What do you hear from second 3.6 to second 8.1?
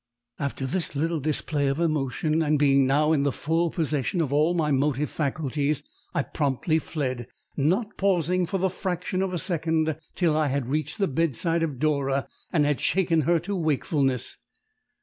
possession of all my motive faculties, I promptly fled, not